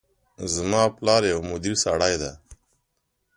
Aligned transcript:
زما 0.53 0.83
پلار 0.97 1.21
یو 1.33 1.39
مدبر 1.49 1.75
سړی 1.83 2.15
ده 2.21 2.31